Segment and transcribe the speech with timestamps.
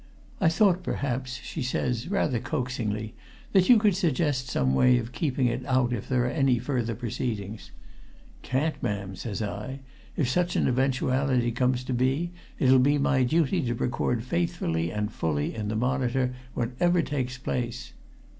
[0.39, 3.13] 'I thought, perhaps,' she says, rather coaxingly,
[3.53, 6.95] 'that you could suggest some way of keeping it out if there are any further
[6.95, 7.69] proceedings.'
[8.41, 9.81] 'Can't, ma'am!' says I.
[10.17, 15.11] 'If such an eventuality comes to be, it'll be my duty to record faithfully and
[15.11, 17.93] fully in the Monitor whatever takes place.'